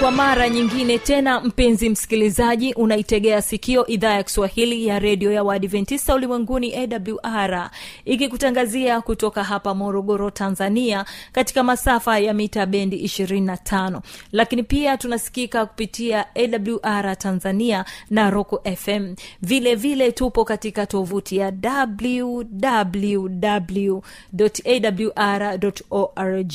kwa 0.00 0.10
mara 0.10 0.48
nyingine 0.48 0.98
tena 0.98 1.40
mpenzi 1.40 1.90
msikilizaji 1.90 2.74
unaitegea 2.74 3.42
sikio 3.42 3.86
idhaa 3.86 4.12
ya 4.14 4.22
kiswahili 4.22 4.86
ya 4.86 4.98
redio 4.98 5.32
ya 5.32 5.42
waadventista 5.42 6.14
ulimwenguni 6.14 6.74
awr 6.76 7.70
ikikutangazia 8.04 9.00
kutoka 9.00 9.44
hapa 9.44 9.74
morogoro 9.74 10.30
tanzania 10.30 11.04
katika 11.32 11.62
masafa 11.62 12.18
ya 12.18 12.34
mita 12.34 12.66
bendi 12.66 12.96
25 13.04 14.00
lakini 14.32 14.62
pia 14.62 14.96
tunasikika 14.96 15.66
kupitia 15.66 16.24
awr 16.36 17.18
tanzania 17.18 17.84
na 18.10 18.30
roko 18.30 18.62
fm 18.76 19.14
vile 19.42 19.74
vile 19.74 20.12
tupo 20.12 20.44
katika 20.44 20.86
tovuti 20.86 21.36
ya 21.36 21.52
wwwawr 24.42 25.58
org. 25.90 26.52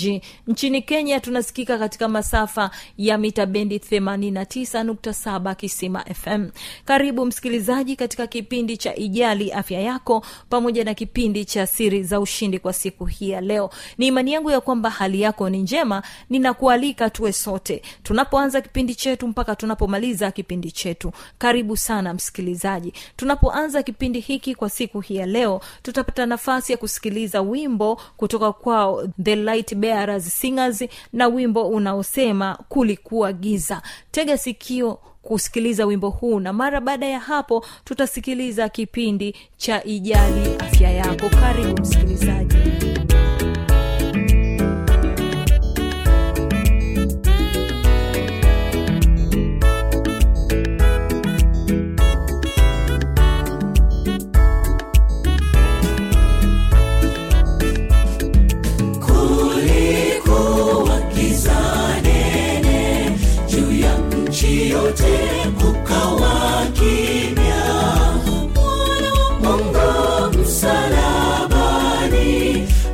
Nchini 0.47 0.81
kenya 0.81 1.19
tunasikika 1.19 1.77
katika 1.77 2.07
masafa 2.07 2.71
ya 2.97 3.17
mita 3.17 3.32
bendi 3.45 3.77
89.7 3.77 5.55
kisima 5.55 6.05
fm 6.13 6.49
karibu 6.85 7.25
msikilizaji 7.25 7.95
katika 7.95 8.27
kipindi 8.27 8.77
cha 8.77 8.95
ijali 8.95 9.51
afya 9.51 9.79
yako 9.81 10.25
pamoja 10.49 10.83
na 10.83 10.93
kipindi 10.93 11.45
cha 11.45 11.67
siri 11.67 12.03
za 12.03 12.19
ushindi 12.19 12.59
kwa 12.59 12.73
siku 12.73 13.05
hii 13.05 13.29
ya 13.29 13.41
leo. 13.41 13.69
Ni 13.97 14.07
imani 14.07 14.33
yangu 14.33 14.51
ya 14.51 14.61
kwamba 14.61 14.89
hali 14.89 15.21
yako 15.21 15.49
ni 15.49 15.57
njema 15.61 16.03
ninakualika 16.29 17.09
tuwe 17.09 17.33
sote. 17.33 17.81
Tunapoanza 18.03 18.61
kipindi 18.61 18.95
chetu 18.95 19.27
mpaka 19.27 19.55
tunapomaliza 19.55 20.31
kipindi 20.31 20.71
chetu. 20.71 21.11
Karibu 21.37 21.77
sana 21.77 22.13
msikilizaji. 22.13 22.93
Tunapoanza 23.15 23.83
kipindi 23.83 24.19
hiki 24.19 24.55
kwa 24.55 24.69
siku 24.69 24.99
hii 24.99 25.15
ya 25.15 25.25
leo 25.25 25.61
tutapata 25.81 26.25
nafasi 26.25 26.71
ya 26.71 26.77
kusikiliza 26.77 27.41
wimbo 27.41 28.01
kutoka 28.17 28.51
kwao 28.53 29.07
the 29.23 29.35
light 29.35 29.75
bearers 29.75 30.39
singers 30.39 30.83
na 31.13 31.27
wimbo 31.27 31.67
unaosema 31.67 32.59
kulikuwa 32.69 33.22
giza 33.33 33.81
tega 34.11 34.37
sikio 34.37 34.99
kusikiliza 35.21 35.85
wimbo 35.85 36.09
huu 36.09 36.39
na 36.39 36.53
mara 36.53 36.81
baada 36.81 37.05
ya 37.05 37.19
hapo 37.19 37.65
tutasikiliza 37.85 38.69
kipindi 38.69 39.35
cha 39.57 39.83
ijali 39.83 40.55
afya 40.59 40.91
yako. 40.91 41.29
Karibu 41.29 41.81
msikilizaji 41.81 42.57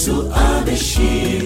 nosso 0.00 0.26
Abexir. 0.32 1.39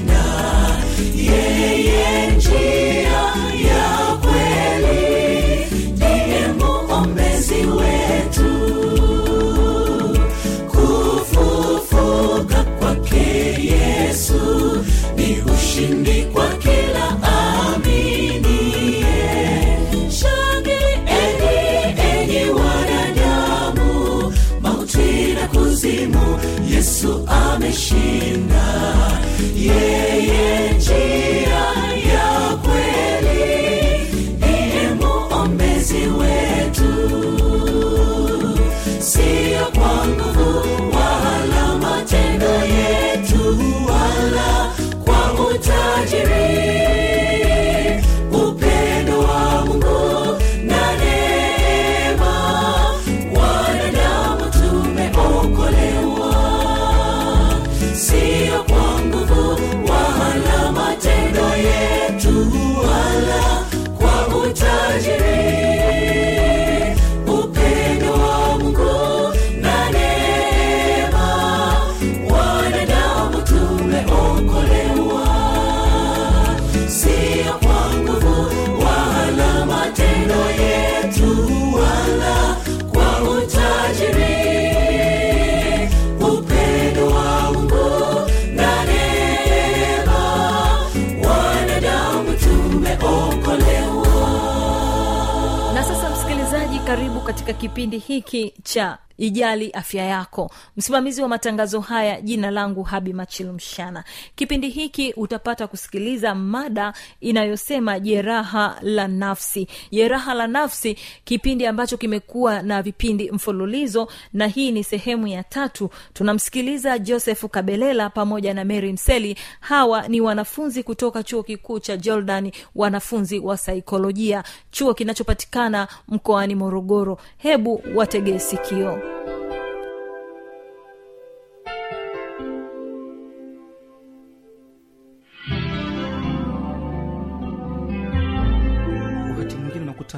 Kipindi 97.64 97.98
hiki 97.98 98.54
cha 98.62 98.98
ijali 99.18 99.70
afya 99.70 100.04
yako. 100.04 100.50
Msimamizi 100.76 101.22
wa 101.22 101.28
matangazo 101.28 101.80
haya 101.80 102.20
jina 102.20 102.50
langu 102.50 102.82
habi 102.82 103.12
machilumshana 103.12 104.04
kipindi 104.34 104.68
hiki 104.68 105.12
utapata 105.16 105.66
kusikiliza 105.66 106.34
mada 106.34 106.92
inayosema 107.20 108.00
jeraha 108.00 108.76
la 108.82 109.08
nafsi. 109.08 109.68
Jeraha 109.90 110.34
la 110.34 110.46
nafsi 110.46 110.96
kipindi 111.24 111.66
ambacho 111.66 111.96
kimekuwa 111.96 112.62
na 112.62 112.82
vipindi 112.82 113.30
mfululizo 113.30 114.08
na 114.32 114.46
hii 114.46 114.72
ni 114.72 114.84
sehemu 114.84 115.26
ya 115.26 115.42
tatu. 115.42 115.90
Tunamsikiliza 116.12 116.98
joseph 116.98 117.44
kabelela 117.44 118.10
pamoja 118.10 118.54
na 118.54 118.64
mary 118.64 118.92
mseli. 118.92 119.36
Hawa 119.60 120.08
ni 120.08 120.20
wanafunzi 120.20 120.82
kutoka 120.82 121.22
chuo 121.22 121.42
kikuu 121.42 121.78
cha 121.80 121.96
jordan 121.96 122.52
wanafunzi 122.74 123.38
wa 123.38 123.56
saikolojia 123.56 124.44
chuo 124.70 124.94
kinachopatikana 124.94 125.88
mkoani 126.08 126.54
morogoro. 126.54 127.18
Hebu 127.38 127.82
wategee 127.94 128.38
sikio 128.38 129.13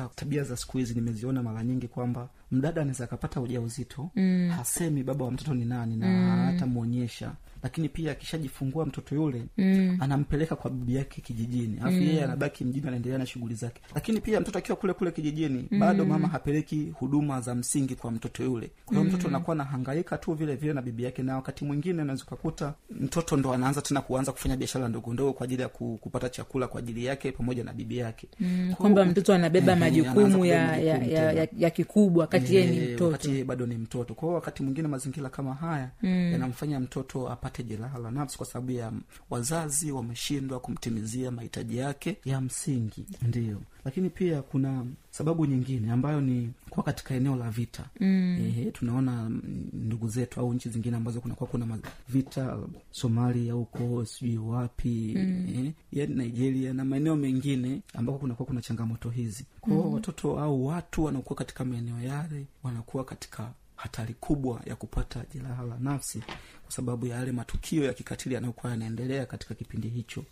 unakuta 0.00 0.20
tabia 0.20 0.44
za 0.44 0.56
siku 0.56 0.78
hizi 0.78 0.94
nimeziona 0.94 1.42
mara 1.42 1.64
nyingi 1.64 1.88
kwamba 1.88 2.28
mdada 2.50 2.80
anaweza 2.82 3.04
akapata 3.04 3.40
ujauzito 3.40 4.10
mm. 4.16 4.50
hasemi 4.56 5.02
baba 5.02 5.24
wa 5.24 5.30
mtoto 5.30 5.54
ni 5.54 5.64
nani 5.64 5.96
na 5.96 6.06
mm. 6.06 6.44
hatamwonyesha 6.46 7.32
lakini 7.66 7.88
pia 7.88 8.12
akishajifungua 8.12 8.86
mtoto 8.86 9.14
yule 9.14 9.42
mm. 9.58 9.96
anampeleka 10.00 10.56
kwa 10.56 10.70
bibi 10.70 10.94
yake 10.94 11.20
kijijini. 11.20 11.78
Alafu 11.82 11.96
yeye 12.02 12.24
anabaki 12.24 12.64
mjini 12.64 12.86
anaendelea 12.88 13.18
na 13.18 13.26
shughuli 13.26 13.54
zake. 13.54 13.80
Lakini 13.94 14.20
pia 14.20 14.40
mtoto 14.40 14.58
akiwa 14.58 14.76
kule 14.76 14.92
kule 14.92 15.10
kijijini 15.10 15.68
mm. 15.70 15.78
bado 15.80 16.04
mama 16.04 16.28
hapeleki 16.28 16.92
huduma 16.98 17.40
za 17.40 17.54
msingi 17.54 17.94
kwa 17.94 18.10
mtoto 18.10 18.42
yule. 18.44 18.70
Kwa 18.84 18.96
hiyo 18.96 19.08
mtoto 19.08 19.28
anakuwa 19.28 19.56
nahangaika 19.56 20.18
tu 20.18 20.34
vile 20.34 20.54
vile 20.56 20.72
na 20.72 20.82
bibi 20.82 21.04
yake 21.04 21.22
na 21.22 21.34
wakati 21.36 21.64
mwingine 21.64 22.02
unaweza 22.02 22.24
ukakuta 22.24 22.74
mtoto 22.90 23.36
ndo 23.36 23.52
anaanza 23.52 23.82
tena 23.82 24.00
kuanza 24.00 24.32
kufanya 24.32 24.56
biashara 24.56 24.88
ndogo 24.88 25.12
ndogo 25.12 25.32
kwa 25.32 25.44
ajili 25.44 25.62
ya 25.62 25.68
kupata 25.68 26.28
chakula 26.28 26.68
kwa 26.68 26.78
ajili 26.80 27.04
yake 27.04 27.32
pamoja 27.32 27.64
na 27.64 27.72
bibi 27.72 27.96
yake. 27.98 28.28
Mm, 28.40 28.74
kwamba 28.76 29.04
mtoto 29.04 29.34
anabeba 29.34 29.72
eh, 29.72 29.78
majukumu 29.78 30.44
ya, 30.44 30.76
ya, 30.76 30.98
ya, 31.04 31.32
ya, 31.32 31.48
ya 31.58 31.70
kikubwa 31.70 32.20
wakati 32.20 32.54
yeye 32.56 32.70
ni 32.70 32.76
Eh, 32.76 32.88
mtoto. 32.94 33.04
wakati 33.06 33.44
bado 33.44 33.66
ni 33.66 33.74
mtoto. 33.78 34.14
Kwa 34.14 34.28
hiyo 34.28 34.34
wakati 34.34 34.62
mwingine 34.62 34.88
mazingira 34.88 35.28
kama 35.30 35.54
haya 35.54 35.90
mm. 36.02 36.32
yanamfanya 36.32 36.80
mtoto 36.80 37.28
apate 37.30 37.55
jeraha 37.62 37.98
la 37.98 38.10
nafsi 38.10 38.36
kwa 38.36 38.46
sababu 38.46 38.70
ya 38.72 38.92
wazazi 39.30 39.92
wameshindwa 39.92 40.60
kumtimizia 40.60 41.30
mahitaji 41.30 41.76
yake 41.76 42.16
ya 42.24 42.40
msingi 42.40 43.06
ndio 43.22 43.60
lakini 43.84 44.10
pia 44.10 44.42
kuna 44.42 44.86
sababu 45.10 45.46
nyingine 45.46 45.92
ambayo 45.92 46.20
ni 46.20 46.50
kuwa 46.70 46.84
katika 46.84 47.14
eneo 47.14 47.36
la 47.36 47.50
vita 47.50 47.84
mm. 48.00 48.38
Ehe, 48.46 48.70
tunaona 48.70 49.30
ndugu 49.72 50.08
zetu 50.08 50.40
au 50.40 50.54
nchi 50.54 50.68
zingine 50.68 50.96
ambazo 50.96 51.20
kunakuwa 51.20 51.50
kuna 51.50 51.78
vita 52.08 52.58
somalia 52.90 53.52
huko 53.52 54.04
sijui 54.04 54.38
wapi 54.38 55.14
mm. 55.16 55.72
nigeria 56.08 56.72
na 56.72 56.84
maeneo 56.84 57.16
mengine 57.16 57.80
ambako 57.94 58.18
kunakuwa 58.18 58.46
kuna 58.46 58.60
changamoto 58.62 59.10
hizi 59.10 59.44
kwao 59.60 59.82
mm. 59.84 59.94
watoto 59.94 60.40
au 60.40 60.66
watu 60.66 61.04
wanakuwa 61.04 61.36
katika 61.36 61.64
maeneo 61.64 62.00
yale 62.00 62.46
wanakuwa 62.62 63.04
katika 63.04 63.50
hatari 63.76 64.14
kubwa 64.20 64.60
ya 64.66 64.76
kupata 64.76 65.24
jeraha 65.34 65.62
la 65.62 65.76
nafsi 65.80 66.18
kwa 66.62 66.72
sababu 66.72 67.06
ya 67.06 67.16
yale 67.16 67.32
matukio 67.32 67.84
ya 67.84 67.92
kikatili 67.92 68.34
yanayokuwa 68.34 68.72
yanaendelea 68.72 69.26
katika 69.26 69.54
kipindi 69.54 69.88
hicho. 69.88 70.24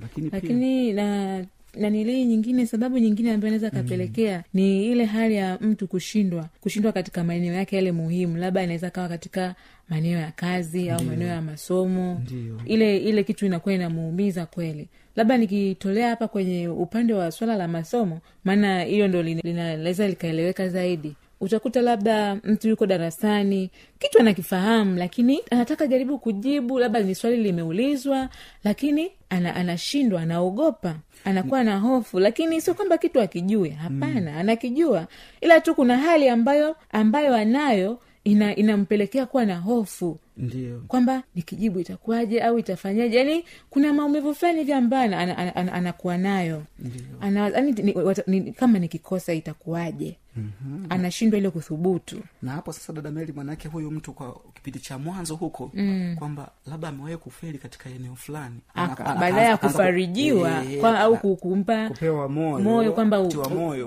Lakini, 0.00 0.30
pia 0.30 0.92
na 0.92 1.46
nanilii 1.74 2.24
nyingine 2.24 2.66
sababu 2.66 2.98
nyingine 2.98 3.32
ambayo 3.32 3.54
inaweza 3.54 3.70
kapelekea 3.82 4.44
ni 4.54 4.86
ile 4.86 5.04
hali 5.04 5.34
ya 5.34 5.58
mtu 5.60 5.86
kushindwa 5.88 6.48
kushindwa 6.60 6.92
katika 6.92 7.24
maeneo 7.24 7.54
yake 7.54 7.76
yale 7.76 7.92
muhimu 7.92 8.36
labda 8.36 8.62
inaweza 8.62 8.90
kawa 8.90 9.08
katika 9.08 9.54
maeneo 9.88 10.18
ya 10.20 10.32
kazi 10.32 10.90
au 10.90 11.04
maeneo 11.04 11.28
ya 11.28 11.42
masomo. 11.42 12.20
Ndiyo. 12.24 12.60
ile 12.66 12.96
ile 12.98 13.24
kitu 13.24 13.46
inakuwa 13.46 13.74
inamuumiza 13.74 14.46
kweli. 14.46 14.88
Labda 15.16 15.36
nikitolea 15.36 16.08
hapa 16.08 16.28
kwenye 16.28 16.68
upande 16.68 17.14
wa 17.14 17.30
swala 17.32 17.56
la 17.56 17.68
masomo 17.68 18.20
maana 18.44 18.82
hiyo 18.82 19.08
ndo 19.08 19.22
lina- 19.22 19.40
linaweza 19.44 20.08
likaeleweka 20.08 20.68
zaidi 20.68 21.16
utakuta 21.40 21.80
labda 21.82 22.34
mtu 22.44 22.68
yuko 22.68 22.86
darasani 22.86 23.70
kitu 23.98 24.18
anakifahamu 24.18 24.96
lakini 24.96 25.40
anataka 25.50 25.86
jaribu 25.86 26.18
kujibu 26.18 26.78
labda 26.78 27.00
ni 27.00 27.14
swali 27.14 27.36
limeulizwa 27.36 28.28
lakini 28.64 29.10
ana, 29.30 29.54
anashindwa 29.56 30.20
anaogopa 30.22 30.96
anakuwa 31.24 31.64
na 31.64 31.78
hofu 31.78 32.18
lakini 32.20 32.60
sio 32.60 32.74
kwamba 32.74 32.98
kitu 32.98 33.20
akijue 33.20 33.68
hapana 33.70 34.36
anakijua 34.36 35.06
ila 35.40 35.60
tu 35.60 35.74
kuna 35.74 35.96
hali 35.98 36.28
ambayo 36.28 36.76
ambayo 36.92 37.34
anayo 37.34 37.98
ina 38.24 38.56
inampelekea 38.56 39.26
kuwa 39.26 39.44
na 39.46 39.56
hofu 39.56 40.18
ndio. 40.40 40.82
Kwamba 40.88 41.22
nikijibu 41.34 41.80
itakuwaje 41.80 42.42
au 42.42 42.58
itafanyaje? 42.58 43.16
Yani 43.18 43.44
kuna 43.70 43.92
maumivu 43.92 44.34
fulani 44.34 44.58
hivi 44.58 44.72
ambayo 44.72 45.04
ana- 45.04 45.18
ana- 45.18 45.36
ana- 45.38 45.56
ana- 45.56 45.72
anakuwa 45.72 46.18
nayo. 46.18 46.62
Ana, 47.20 47.48
yani, 47.48 47.72
ni, 47.72 47.92
wata- 47.94 48.24
ni, 48.26 48.52
kama 48.52 48.78
nikikosa 48.78 49.32
itakuwaje? 49.34 50.16
Mm-hmm. 50.36 50.86
anashindwa 50.88 51.38
ile 51.38 51.50
kuthubutu. 51.50 52.20
Na 52.42 52.52
hapo 52.52 52.72
sasa 52.72 52.92
dada 52.92 53.10
meli 53.10 53.32
mwanaake 53.32 53.68
huyu 53.68 53.90
mtu 53.90 54.12
kwa 54.12 54.40
kipindi 54.54 54.78
cha 54.78 54.98
mwanzo 54.98 55.34
huko 55.36 55.70
mm. 55.74 56.16
kwamba 56.18 56.50
labda 56.66 56.88
amewahi 56.88 57.16
kufeli 57.16 57.58
katika 57.58 57.90
eneo 57.90 58.14
fulani. 58.14 58.54
Ana- 58.74 58.98
ana- 58.98 59.20
baadaye 59.20 59.48
ya 59.48 59.56
kufarijiwa 59.56 60.64
ee, 60.66 60.80
kwa, 60.80 61.00
au 61.00 61.16
kukumpa 61.16 61.74
kumpa 61.74 61.88
kupewa 61.88 62.28
moyo 62.28 62.58
moyo 62.64 62.92
kwamba 62.92 63.26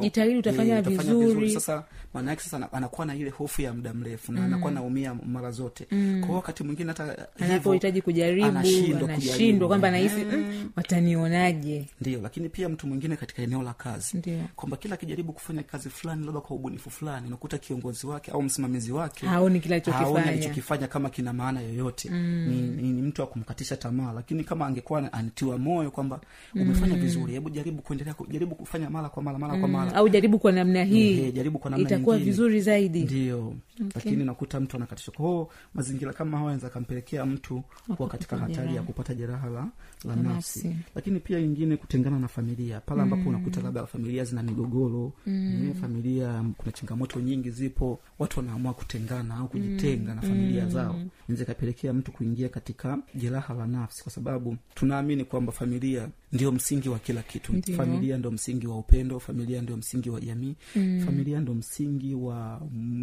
jitahidi 0.01 0.37
utafanya 0.39 0.77
ee, 0.77 0.81
vizuri. 0.81 1.51
sasa 1.51 1.83
maana 2.13 2.31
yake 2.31 2.43
sasa 2.43 2.57
ana- 2.57 2.73
anakuwa 2.73 3.07
na 3.07 3.15
ile 3.15 3.29
hofu 3.29 3.61
ya 3.61 3.73
muda 3.73 3.93
mrefu 3.93 4.31
na 4.31 4.45
anakuwa 4.45 4.71
naumia 4.71 5.13
mara 5.13 5.51
zote. 5.51 5.87
Mm. 5.91 6.17
kwa 6.19 6.27
hiyo 6.29 6.41
wakati 6.43 6.63
mwingine 6.63 6.87
hata 6.87 7.27
anapohitaji 7.39 8.01
kujaribu 8.01 8.45
anashindwa 8.47 9.67
kwamba 9.67 9.87
anahisi 9.87 10.19
Eh, 10.19 10.27
mm, 10.33 10.69
watanionaje? 10.75 11.85
Ndio 12.01 12.21
lakini 12.21 12.49
pia 12.49 12.69
mtu 12.69 12.87
mwingine 12.87 13.15
katika 13.15 13.41
eneo 13.41 13.63
la 13.63 13.73
kazi. 13.73 14.21
Kwamba 14.55 14.77
kila 14.77 14.93
akijaribu 14.95 15.33
kufanya 15.33 15.63
kazi 15.63 15.89
fulani 15.89 16.25
labda 16.25 16.41
kwa 16.41 16.55
ubunifu 16.55 16.89
fulani 16.89 17.27
unakuta 17.27 17.57
kiongozi 17.57 18.07
wake 18.07 18.31
au 18.31 18.41
msimamizi 18.41 18.91
wake 18.91 19.25
Haoni 19.27 19.59
kile 19.59 19.75
alichokifanya. 19.75 20.87
kama 20.87 21.09
kina 21.09 21.33
maana 21.33 21.61
yoyote. 21.61 22.09
Mm. 22.11 22.47
ni, 22.49 22.61
ni, 22.61 22.93
ni 22.93 23.01
mtu 23.01 23.21
wa 23.21 23.27
kumkatisha 23.27 23.77
tamaa 23.77 24.11
lakini 24.13 24.43
kama 24.43 24.65
angekuwa 24.67 25.13
anatiwa 25.13 25.57
moyo 25.57 25.91
kwamba 25.91 26.21
umefanya 26.55 26.95
vizuri 26.95 27.33
hebu 27.33 27.49
jaribu 27.49 27.81
kuendelea 27.81 28.15
jaribu 28.29 28.55
kufanya 28.55 28.89
mara 28.89 29.09
kwa 29.09 29.23
mara 29.23 29.39
mara 29.39 29.57
kwa 29.59 29.67
mara. 29.67 29.93
Au 29.95 30.09
jaribu 30.09 30.39
kwa 30.39 30.51
namna 30.51 30.83
hii. 30.83 31.31
jaribu 31.31 31.59
kwa 31.59 31.71
namna 31.71 31.85
itakuwa 31.87 32.15
nyingine. 32.15 32.31
vizuri 32.31 32.61
zaidi. 32.61 33.03
Ndio. 33.03 33.53
Lakini 33.95 34.25
nakuta 34.25 34.59
mtu 34.59 34.77
anakatisha 34.77 35.11
kwao 35.11 35.49
mazingira 35.73 36.13
kama 36.13 36.22
kama 36.23 36.37
hawa 36.37 36.49
anaweza 36.49 36.67
akampelekea 36.67 37.25
mtu 37.25 37.63
kuwa 37.97 38.09
katika 38.09 38.37
hatari 38.37 38.75
ya 38.75 38.81
kupata 38.83 39.13
jeraha 39.13 39.49
la, 39.49 39.67
la 40.05 40.15
nafsi. 40.15 40.75
lakini 40.95 41.19
pia 41.19 41.39
ingine 41.39 41.77
kutengana 41.77 42.19
na 42.19 42.27
familia. 42.27 42.79
Pale 42.79 43.01
ambapo 43.01 43.29
unakuta 43.29 43.61
labda 43.61 43.85
familia 43.85 44.23
zina 44.23 44.43
migogoro 44.43 45.13
mm. 45.27 45.73
familia 45.81 46.45
kuna 46.57 46.71
changamoto 46.71 47.19
nyingi 47.19 47.49
zipo 47.49 47.99
watu 48.19 48.39
wanaamua 48.39 48.73
kutengana 48.73 49.35
au 49.35 49.47
kujitenga 49.47 50.15
na 50.15 50.21
familia 50.21 50.65
zao 50.67 50.95
inaweza 51.27 51.43
ikapelekea 51.43 51.93
mtu 51.93 52.11
kuingia 52.11 52.49
katika 52.49 52.97
jeraha 53.15 53.53
la 53.53 53.67
nafsi 53.67 54.03
kwa 54.03 54.11
sababu 54.11 54.57
tunaamini 54.75 55.25
kwamba 55.25 55.51
familia 55.51 56.09
ndio 56.33 56.51
msingi 56.51 56.89
wa 56.89 56.99
kila 56.99 57.21
kitu. 57.23 57.53
Ndiyo. 57.53 57.77
familia 57.77 58.17
ndio 58.17 58.31
msingi 58.31 58.67
wa 58.67 58.77
upendo 58.77 59.19
familia 59.19 59.61
ndio 59.61 59.77
msingi 59.77 60.09
wa 60.09 60.21
jamii 60.21 60.55
mm. 60.75 61.01
familia 61.05 61.39
ndio 61.39 61.53
msingi 61.53 62.15
wa 62.15 62.61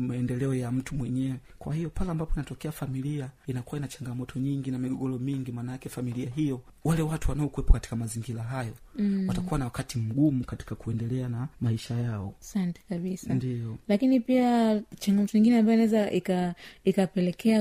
maendeleo 0.09 0.55
ya 0.55 0.73
mtu 0.73 0.95
mwenyewe. 0.95 1.37
Kwa 1.59 1.75
hiyo 1.75 1.91
pale 1.91 2.11
ambapo 2.11 2.33
inatokea 2.35 2.73
familia 2.73 3.10
inakuwa 3.47 3.79
ina 3.79 3.89
changamoto 3.89 4.39
nyingi 4.39 4.71
na 4.71 4.79
migogoro 4.79 5.19
mingi 5.19 5.53
maana 5.53 5.73
yake 5.73 5.89
familia 5.89 6.31
hiyo 6.31 6.61
wale 6.85 7.03
watu 7.03 7.31
wanaokuwepo 7.31 7.73
katika 7.73 7.97
mazingira 7.97 8.43
hayo 8.43 8.75
mm. 8.97 9.25
watakuwa 9.29 9.59
na 9.59 9.65
wakati 9.65 9.99
mgumu 9.99 10.45
katika 10.45 10.75
kuendelea 10.75 11.29
na 11.29 11.49
maisha 11.61 11.95
yao. 11.95 12.35
Asante 12.41 12.81
kabisa. 12.89 13.35
Ndio. 13.35 13.79
Lakini 13.89 14.21
pia 14.21 14.83
changamoto 14.99 15.39
nyingine 15.39 15.59
ambayo 15.59 15.75
inaweza 15.75 16.11
ika- 16.11 16.55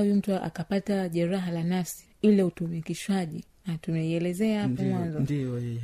huyu 0.00 0.14
mtu 0.14 0.34
akapata 0.34 1.08
jeraha 1.08 1.50
la 1.50 1.64
nafsi 1.64 2.04
ile 2.22 2.42
utumikishwaji 2.42 3.44
tumeielezea 3.78 4.62
hapo 4.62 4.82
mwanzo. 4.82 5.18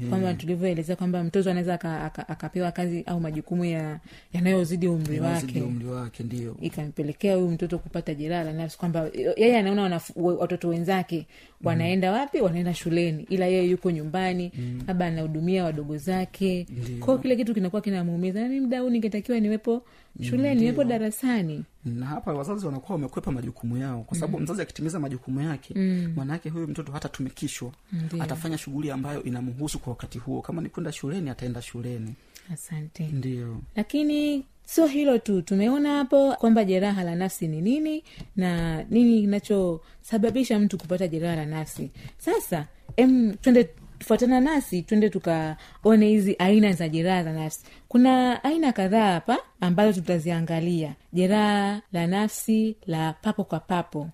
kwamba 0.08 0.34
tulivyoelezea 0.34 0.96
kwamba 0.96 1.24
mtoto 1.24 1.50
anaweza 1.50 1.74
aka- 1.74 2.04
aka- 2.04 2.28
akapewa 2.28 2.72
kazi 2.72 3.02
au 3.06 3.20
majukumu 3.20 3.64
ya 3.64 4.00
yanayozidi 4.32 4.88
umri 4.88 5.20
wake. 5.20 5.60
umri 5.62 5.86
wake 5.86 6.22
ndio. 6.22 6.56
Ikampelekea 6.60 7.36
huyu 7.36 7.48
mtoto 7.50 7.78
kupata 7.78 8.14
jeraha 8.14 8.44
la 8.44 8.52
nafsi 8.52 8.78
kwamba 8.78 9.10
yeye 9.36 9.56
anaona 9.58 10.00
watoto 10.16 10.68
wenzake 10.68 11.26
wanaenda 11.64 12.12
wapi? 12.12 12.40
Wanaenda 12.40 12.74
shuleni. 12.74 13.26
Ila 13.30 13.46
yeye 13.46 13.70
yuko 13.70 13.90
nyumbani 13.90 14.52
labda 14.88 15.06
anahudumia 15.06 15.64
wadogo 15.64 15.96
zake. 15.96 16.66
Kwao 17.00 17.18
kile 17.18 17.36
kitu 17.36 17.54
kinakuwa 17.54 17.82
kinamuumiza. 17.82 18.40
Nani 18.40 18.60
mda 18.60 18.80
huu 18.80 18.90
ningetakiwa 18.90 19.40
niwepo 19.40 19.82
shuleni 20.22 20.60
niwepo 20.60 20.84
darasani 20.84 21.64
na 21.86 22.06
hapa 22.06 22.32
wazazi 22.34 22.66
wanakuwa 22.66 22.92
wamekwepa 22.96 23.32
majukumu 23.32 23.76
yao 23.76 24.02
kwa 24.02 24.16
sababu 24.16 24.38
mzazi 24.40 24.62
akitimiza 24.62 25.00
majukumu 25.00 25.40
yake 25.40 25.74
mwanaake 26.16 26.48
huyu 26.48 26.68
mtoto 26.68 26.92
hatatumikishwa 26.92 27.72
Ndiyo. 27.92 28.22
atafanya 28.22 28.58
shughuli 28.58 28.90
ambayo 28.90 29.22
inamhusu 29.22 29.78
kwa 29.78 29.90
wakati 29.90 30.18
huo. 30.18 30.42
Kama 30.42 30.62
ni 30.62 30.68
kwenda 30.68 30.92
shuleni 30.92 31.30
ataenda 31.30 31.62
shuleni. 31.62 32.14
Asante. 32.52 33.06
Ndio. 33.06 33.60
Lakini 33.76 34.44
sio 34.64 34.86
hilo 34.86 35.18
tu 35.18 35.42
tumeona 35.42 35.96
hapo 35.96 36.34
kwamba 36.38 36.64
jeraha 36.64 37.04
la 37.04 37.14
nafsi 37.14 37.48
ni 37.48 37.60
nini 37.60 38.02
na 38.36 38.82
nini 38.82 39.20
kinachosababisha 39.20 40.58
mtu 40.58 40.78
kupata 40.78 41.08
jeraha 41.08 41.36
la 41.36 41.46
nafsi. 41.46 41.90
Sasa 42.18 42.66
em 42.96 43.34
twende 43.34 43.68
fuatana 44.00 44.40
nasi 44.40 44.82
twende 44.82 45.10
tukaone 45.10 46.06
hizi 46.08 46.36
aina 46.38 46.72
za 46.72 46.88
jeraha 46.88 47.24
za 47.24 47.32
nafsi. 47.32 47.64
Kuna 47.88 48.44
aina 48.44 48.72
kadhaa 48.72 49.12
hapa 49.12 49.38
ambazo 49.60 50.00
tutaziangalia. 50.00 50.94
Jeraha 51.12 51.80
la 51.92 52.06
nafsi 52.06 52.76
la 52.86 53.12
papo 53.12 53.44
kwa 53.44 53.60
papo. 53.60 54.08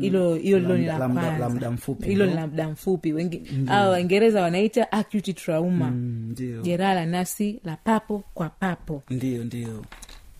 Hilo 0.00 0.34
hilo 0.34 0.58
La 0.58 0.62
lilo 0.62 0.76
ni 0.76 0.86
la 0.86 1.08
kwanza. 1.48 1.70
mfupi, 1.70 2.06
hilo 2.08 2.26
ni 2.26 2.34
la 2.34 2.46
muda 2.46 2.68
mfupi. 2.68 3.12
Wengi 3.12 3.42
au 3.68 3.90
waingereza 3.90 4.42
wanaita 4.42 4.92
acute 4.92 5.32
trauma. 5.32 5.90
Mm, 5.90 6.34
jeraha 6.62 6.94
la 6.94 7.06
nafsi 7.06 7.60
la 7.64 7.76
papo 7.76 8.24
kwa 8.34 8.48
papo. 8.48 9.02
Ndio 9.10 9.44
ndio. 9.44 9.84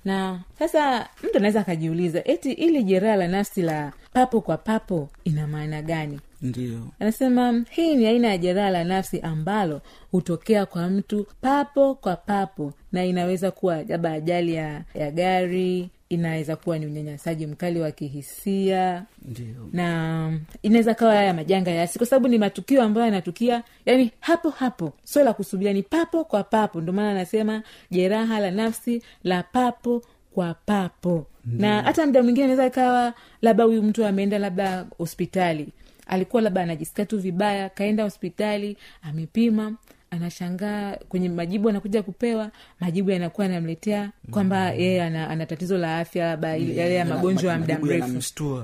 Na 0.04 0.40
sasa 0.58 1.08
mtu 1.22 1.36
anaweza 1.36 1.60
akajiuliza 1.60 2.24
eti 2.28 2.52
ili 2.52 2.82
jeraha 2.84 3.16
la 3.16 3.28
nafsi 3.28 3.62
la 3.62 3.92
papo 4.12 4.40
kwa 4.40 4.56
papo 4.56 5.08
ina 5.24 5.46
maana 5.46 5.82
gani 5.82 6.20
ndio. 6.42 6.78
Anasema 7.00 7.64
hii 7.70 7.94
ni 7.96 8.06
aina 8.06 8.28
ya 8.28 8.38
jeraha 8.38 8.70
la 8.70 8.84
nafsi 8.84 9.20
ambalo 9.20 9.80
hutokea 10.10 10.66
kwa 10.66 10.88
mtu 10.90 11.26
papo 11.40 11.94
kwa 11.94 12.16
papo 12.16 12.72
na 12.92 13.04
inaweza 13.04 13.50
kuwa 13.50 13.82
labda 13.82 14.12
ajali 14.12 14.54
ya, 14.54 14.82
ya 14.94 15.10
gari 15.10 15.90
inaweza 16.08 16.56
kuwa 16.56 16.78
ni 16.78 16.86
unyanyasaji 16.86 17.46
mkali 17.46 17.80
wa 17.80 17.90
kihisia 17.90 19.04
ndio. 19.24 19.68
na 19.72 20.38
inaweza 20.62 20.94
kawa 20.94 21.14
haya 21.14 21.34
majanga 21.34 21.70
yasi 21.70 21.98
kwa 21.98 22.06
sababu 22.06 22.28
ni 22.28 22.38
matukio 22.38 22.82
ambayo 22.82 23.04
yanatukia 23.06 23.62
yani 23.86 24.10
hapo 24.20 24.50
hapo 24.50 24.92
sio 25.04 25.24
la 25.24 25.32
kusubiria 25.32 25.72
ni 25.72 25.82
papo 25.82 26.24
kwa 26.24 26.44
papo. 26.44 26.80
Ndio 26.80 26.92
maana 26.92 27.10
anasema 27.10 27.62
jeraha 27.90 28.40
la 28.40 28.50
nafsi 28.50 29.02
la 29.24 29.42
papo 29.42 30.02
kwa 30.34 30.54
papo. 30.54 31.26
Na 31.44 31.82
hata 31.82 32.06
mda 32.06 32.22
mwingine 32.22 32.44
anaweza 32.44 32.66
ikawa 32.66 33.14
labda 33.42 33.64
huyu 33.64 33.82
mtu 33.82 34.06
ameenda 34.06 34.38
labda 34.38 34.86
hospitali 34.98 35.68
alikuwa 36.12 36.42
labda 36.42 36.62
anajisikia 36.62 37.06
tu 37.06 37.18
vibaya 37.18 37.68
kaenda 37.68 38.02
hospitali 38.04 38.76
amepima 39.02 39.74
anashangaa 40.10 40.96
kwenye 41.08 41.28
majibu 41.28 41.68
anakuja 41.68 42.02
kupewa 42.02 42.50
majibu 42.80 43.10
yanakuwa 43.10 43.46
yanamletea 43.46 44.10
kwamba 44.30 44.70
yeye 44.70 45.02
ana, 45.02 45.30
ana 45.30 45.46
tatizo 45.46 45.78
la 45.78 45.98
afya 45.98 46.26
labda 46.26 46.56
ile- 46.56 46.76
yale 46.76 46.94
ya 46.94 47.04
magonjwa 47.04 47.52
ya 47.52 47.58
muda 47.58 47.74
mrefu. 47.78 48.04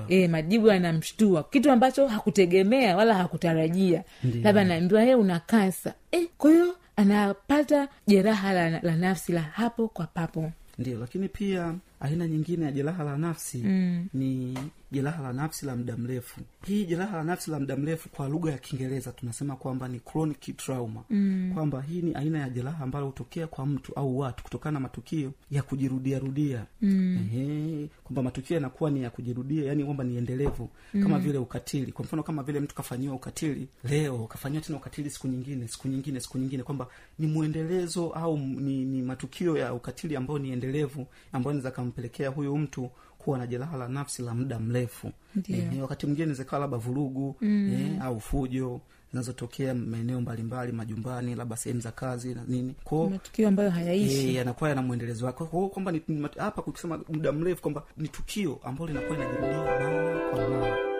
e, 0.09 0.28
majibu 0.28 0.67
yanamshtua. 0.69 1.43
Kitu 1.43 1.71
ambacho 1.71 2.07
hakutegemea 2.07 2.97
wala 2.97 3.14
hakutarajia. 3.14 4.05
Labda 4.43 4.61
anaambiwa 4.61 5.02
ye 5.02 5.14
una 5.14 5.40
kansa. 5.40 5.95
E, 6.12 6.26
kwa 6.38 6.50
hiyo 6.50 6.76
anapata 6.97 7.88
jeraha 8.07 8.52
la, 8.52 8.71
la 8.83 8.97
nafsi 8.97 9.33
la 9.33 9.40
hapo 9.40 9.88
kwa 9.88 10.07
papo. 10.07 10.52
Ndio 10.78 10.99
lakini 10.99 11.28
pia 11.28 11.75
aina 12.00 12.28
nyingine 12.28 12.64
ya 12.64 12.73
jeraha 12.73 13.05
la 13.05 13.17
nafsi 13.19 13.59
mm. 13.59 14.07
ni 14.14 14.59
jeraha 14.93 15.23
la 15.23 15.33
nafsi 15.33 15.67
la 15.67 15.76
muda 15.76 15.97
mrefu 15.97 16.40
hii 16.67 16.85
jeraha 16.85 17.17
la 17.17 17.25
nafsi 17.25 17.50
la 17.50 17.61
muda 17.61 17.76
mrefu 17.76 18.09
kwa 18.09 18.28
lugha 18.28 18.52
ya 18.52 18.59
kiingereza 18.59 19.12
tunasema 19.12 19.57
kwamba 19.57 19.88
ni 19.88 20.00
chronic 20.00 20.57
trauma 20.57 21.02
mm. 21.11 21.50
kwamba 21.55 21.83
hii 21.83 22.02
ni 22.02 22.14
aina 22.14 22.38
ya 22.38 22.50
jeraha 22.50 22.85
ambalo 22.85 23.07
hutokea 23.07 23.47
kwa 23.47 23.67
mtu 23.67 23.93
au 23.95 24.19
watu 24.19 24.45
kutokana 24.45 24.73
na 24.75 24.81
matukio 24.81 25.33
ya 25.50 25.62
kujirudia 25.62 26.19
rudia 26.19 26.67
mm. 26.83 27.88
kwamba 28.05 28.23
matukio 28.23 28.55
yanakuwa 28.55 28.90
ni 28.90 29.02
ya 29.02 29.11
kujirudia 29.11 29.64
yani 29.64 29.85
kwamba 29.85 30.05
ni 30.05 30.17
endelevu 30.17 30.69
mm. 30.95 31.02
kama 31.02 31.19
vile 31.19 31.38
ukatili 31.38 31.93
kwa 31.93 32.05
mfano 32.05 32.23
kama 32.23 32.43
vile 32.43 32.61
mtu 32.61 32.75
kafanyiwa 32.75 33.14
ukatili 33.14 33.69
leo 33.85 34.26
kafanyiwa 34.26 34.62
tena 34.62 34.78
ukatili 34.78 35.11
siku 35.11 35.28
nyingine 35.28 35.69
siku 35.69 35.88
nyingine 35.88 36.21
siku 36.21 36.38
nyingine 36.38 36.62
kwamba 36.62 36.87
ni 37.19 37.26
mwendelezo 37.26 38.11
au 38.11 38.38
ni, 38.38 38.85
ni 38.85 39.02
matukio 39.02 39.57
ya 39.57 39.75
ukatili 39.75 40.17
ambayo 40.17 40.38
ni 40.38 40.50
endelevu 40.50 41.07
ambayo 41.33 41.50
inaweza 41.52 41.71
kampelekea 41.88 42.28
huyu 42.28 42.59
mtu 42.59 42.90
kuwa 43.18 43.38
na 43.38 43.47
jeraha 43.47 43.76
la 43.76 43.88
nafsi 43.88 44.23
la 44.23 44.35
muda 44.35 44.59
mrefu. 44.59 45.12
Eh, 45.49 45.83
wakati 45.83 46.07
mwingine 46.07 46.25
inawezekawa 46.25 46.61
labda 46.61 46.76
vurugu 46.76 47.37
mm. 47.40 47.97
e, 47.97 47.99
au 48.02 48.21
fujo 48.21 48.80
zinazotokea 49.12 49.75
maeneo 49.75 50.21
mbalimbali 50.21 50.73
majumbani 50.73 51.35
labda 51.35 51.57
sehemu 51.57 51.80
za 51.80 51.92
kazi 51.92 52.35
na 52.35 52.45
nini. 52.49 52.75
Kwao 52.85 53.11
matukio 53.11 53.49
ambayo 53.49 53.71
hayaishi. 53.71 54.28
Eh, 54.28 54.35
yanakuwa 54.35 54.71
yana 54.71 54.83
mwendelezo 54.83 55.26
wake. 55.26 55.45
Kwa 55.45 55.49
hiyo 55.59 55.68
kwamba 55.68 55.92
hapa 56.37 56.62
kukisema 56.62 57.00
muda 57.09 57.33
mrefu 57.33 57.62
kwamba 57.62 57.83
ni 57.97 58.09
tukio 58.09 58.61
ambalo 58.64 58.87
linakuwa 58.92 59.18
linajirudia 59.18 59.59
mara 59.59 60.21
kwa 60.30 60.49
mara 60.49 60.98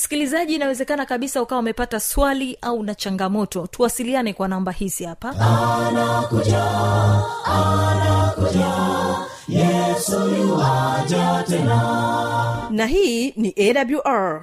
msikilizaji 0.00 0.54
inawezekana 0.54 1.06
kabisa 1.06 1.42
ukawa 1.42 1.58
umepata 1.60 2.00
swali 2.00 2.58
au 2.62 2.82
na 2.82 2.94
changamoto. 2.94 3.66
Tuwasiliane 3.66 4.32
kwa 4.32 4.48
namba 4.48 4.72
hizi 4.72 5.04
hapa. 5.04 5.32
Na 12.70 12.86
hii 12.86 13.30
ni 13.36 13.54
awr 13.58 14.42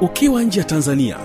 ukiwa 0.00 0.42
nje 0.42 0.58
ya 0.60 0.64
tanzania 0.66 1.16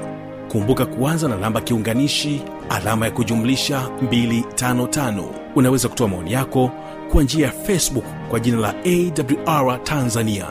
kumbuka 0.51 0.85
kuanza 0.85 1.27
na 1.27 1.37
namba 1.37 1.61
kiunganishi 1.61 2.41
alama 2.69 3.05
ya 3.05 3.11
kujumlisha 3.11 3.89
255 4.03 5.23
unaweza 5.55 5.89
kutoa 5.89 6.07
maoni 6.07 6.31
yako 6.33 6.71
kwa 7.11 7.23
njia 7.23 7.45
ya 7.45 7.51
facebook 7.51 8.05
kwa 8.29 8.39
jina 8.39 8.57
la 8.57 8.75
awr 8.85 9.83
tanzania. 9.83 10.47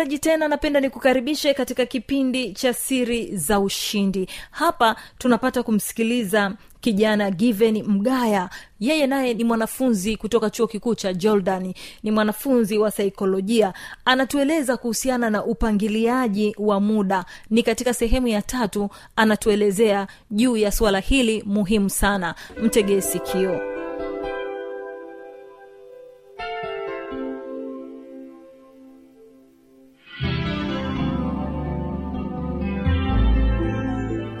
Msikilizaji 0.00 0.18
tena 0.18 0.48
napenda 0.48 0.80
nikukaribishe 0.80 1.54
katika 1.54 1.86
kipindi 1.86 2.52
cha 2.52 2.74
siri 2.74 3.36
za 3.36 3.60
ushindi. 3.60 4.28
Hapa 4.50 4.96
tunapata 5.18 5.62
kumsikiliza 5.62 6.52
kijana 6.80 7.30
given 7.30 7.82
mgaya. 7.82 8.50
Yeye 8.80 9.06
naye 9.06 9.34
ni 9.34 9.44
mwanafunzi 9.44 10.16
kutoka 10.16 10.50
chuo 10.50 10.66
kikuu 10.66 10.94
cha 10.94 11.14
jordan 11.14 11.74
ni 12.02 12.10
mwanafunzi 12.10 12.78
wa 12.78 12.90
saikolojia. 12.90 13.72
Anatueleza 14.04 14.76
kuhusiana 14.76 15.30
na 15.30 15.44
upangiliaji 15.44 16.54
wa 16.58 16.80
muda. 16.80 17.24
Ni 17.50 17.62
katika 17.62 17.94
sehemu 17.94 18.28
ya 18.28 18.42
tatu 18.42 18.88
anatuelezea 19.16 20.06
juu 20.30 20.56
ya 20.56 20.72
suala 20.72 20.98
hili 21.00 21.42
muhimu 21.46 21.90
sana. 21.90 22.34
Mtegee 22.62 23.00
sikio. 23.00 23.60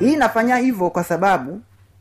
Hii 0.00 0.12
inafanya 0.12 0.56
hivyo 0.56 0.90
kwa 0.90 1.04
sababu 1.04 1.60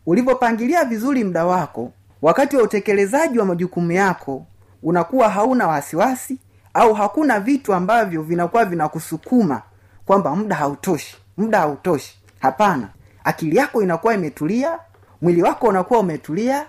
ulivyopangilia 0.09 0.85
vizuri 0.85 1.23
muda 1.23 1.45
wako 1.45 1.91
wakati 2.21 2.57
wa 2.57 2.63
utekelezaji 2.63 3.39
wa 3.39 3.45
majukumu 3.45 3.91
yako 3.91 4.45
unakuwa 4.83 5.29
hauna 5.29 5.67
wasiwasi 5.67 6.37
au 6.73 6.93
hakuna 6.93 7.39
vitu 7.39 7.73
ambavyo 7.73 8.21
vinakuwa 8.21 8.65
vinakusukuma 8.65 9.61
kwamba 10.05 10.35
muda 10.35 10.55
hautoshi 10.55 11.17
muda 11.37 11.59
hautoshi. 11.59 12.19
Hapana. 12.39 12.87
Akili 13.23 13.55
yako 13.57 13.83
inakuwa 13.83 14.13
imetulia 14.13 14.79
mwili 15.21 15.41
wako 15.41 15.67
unakuwa 15.67 15.99
umetulia 15.99 16.65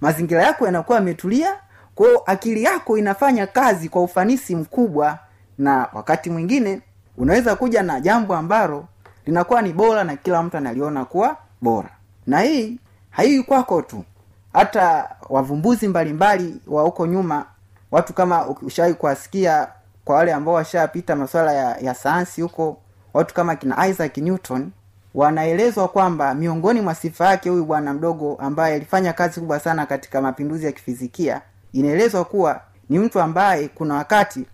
mazingira 0.00 0.42
yako 0.42 0.66
yanakuwa 0.66 0.98
yametulia 0.98 1.56
kwao 1.94 2.22
akili 2.26 2.62
yako 2.62 2.98
inafanya 2.98 3.46
kazi 3.46 3.88
kwa 3.88 4.02
ufanisi 4.02 4.56
mkubwa 4.56 5.18
na 5.58 5.88
wakati 5.92 6.30
mwingine 6.30 6.80
unaweza 7.16 7.56
kuja 7.56 7.82
na 7.82 8.00
jambo 8.00 8.36
ambalo 8.36 8.84
linakuwa 9.26 9.62
ni 9.62 9.72
bora 9.72 10.04
na 10.04 10.16
kila 10.16 10.42
mtu 10.42 10.56
analiona 10.56 11.04
kuwa 11.04 11.36
bora 11.62 11.90
na 12.30 12.40
hii 12.40 12.78
haiwi 13.10 13.42
kwako 13.42 13.82
tu. 13.82 14.04
Hata 14.52 15.08
wavumbuzi 15.28 15.88
mbalimbali 15.88 16.60
wa 16.66 16.82
huko 16.82 17.06
nyuma 17.06 17.44
watu 17.90 18.12
kama 18.12 18.46
ushawai 18.48 18.94
kuwasikia 18.94 19.68
kwa 20.04 20.16
wale 20.16 20.32
ambao 20.32 20.54
washapita 20.54 21.16
masuala 21.16 21.52
ya, 21.52 21.76
ya 21.78 21.94
sayansi 21.94 22.42
huko 22.42 22.76
watu 23.14 23.34
kama 23.34 23.56
kina 23.56 23.86
isaac 23.88 24.16
newton 24.16 24.70
wanaelezwa 25.14 25.88
kwamba 25.88 26.34
miongoni 26.34 26.80
mwa 26.80 26.94
sifa 26.94 27.26
yake 27.28 27.50
huyu 27.50 27.64
bwana 27.64 27.94
mdogo 27.94 28.36
ambaye 28.40 28.74
alifanya 28.74 29.12
kazi 29.12 29.40
kubwa 29.40 29.60
sana 29.60 29.86
katika 29.86 30.20
mapinduzi 30.22 30.66
ya 30.66 30.72
kifizikia 30.72 31.40
inaelezwa 31.72 32.24
kuwa 32.24 32.60
ni 32.88 32.98
mtu 32.98 33.20
ambaye 33.20 33.68
kuna 33.68 33.94
wakati 33.94 34.46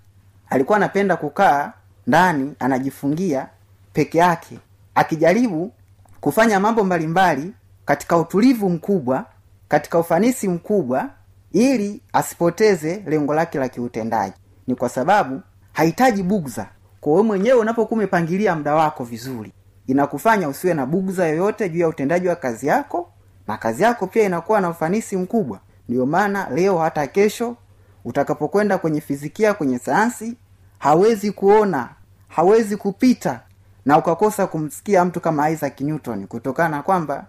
alikuwa 0.51 0.77
anapenda 0.77 1.17
kukaa 1.17 1.73
ndani 2.07 2.55
anajifungia 2.59 3.47
peke 3.93 4.19
yake 4.19 4.59
akijaribu 4.95 5.73
kufanya 6.21 6.61
mambo 6.61 6.85
mbalimbali 6.85 7.53
katika 7.87 8.17
utulivu 8.17 8.71
mkubwa 8.71 9.25
katika 9.69 9.99
ufanisi 9.99 10.49
mkubwa 10.49 11.09
ili 11.53 12.01
asipoteze 12.13 13.03
lengo 13.07 13.35
lake 13.35 13.59
la 13.59 13.69
kiutendaji. 13.69 14.35
Ni 14.67 14.75
kwa 14.75 14.89
sababu 14.89 15.41
hahitaji 15.73 16.23
bugza. 16.23 16.67
Kwa 17.01 17.23
mwenyewe 17.25 17.59
unapokuwa 17.61 17.99
umepangilia 17.99 18.57
muda 18.57 18.75
wako 18.75 19.05
vizuri 19.05 19.53
inakufanya 19.87 20.49
usiwe 20.49 20.75
na 20.75 20.87
bugza 20.87 21.27
yoyote 21.27 21.69
juu 21.69 21.81
ya 21.81 21.89
utendaji 21.89 22.29
wa 22.29 22.37
kazi 22.37 22.67
yako 22.67 23.11
na 23.49 23.57
kazi 23.57 23.83
yako 23.83 24.07
pia 24.07 24.25
inakuwa 24.25 24.61
na 24.61 24.71
ufanisi 24.71 25.17
mkubwa. 25.17 25.61
Ndiyo 25.89 26.07
maana 26.07 26.49
leo 26.51 26.79
hata 26.79 27.07
kesho 27.07 27.57
utakapokwenda 28.05 28.79
kwenye 28.79 29.01
fizikia 29.01 29.55
kwenye 29.55 29.79
sayansi 29.79 30.37
hawezi 30.79 31.33
kuona 31.33 31.89
hawezi 32.29 32.77
kupita 32.77 33.41
na 33.85 33.99
ukakosa 33.99 34.47
kumsikia 34.47 35.05
mtu 35.05 35.21
kama 35.21 35.51
isaac 35.51 35.81
newton 35.81 36.27
kutokana 36.27 36.69
na 36.77 36.83
kwamba 36.83 37.27